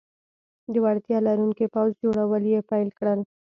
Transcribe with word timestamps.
د 0.71 0.73
وړتیا 0.83 1.17
لرونکي 1.27 1.65
پوځ 1.73 1.91
جوړول 2.03 2.43
یې 2.53 2.59
پیل 2.69 2.89
کړل. 2.97 3.19